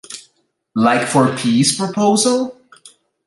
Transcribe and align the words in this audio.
Like 0.73 1.07
for 1.07 1.37
peace 1.37 1.77
proposal? 1.77 2.59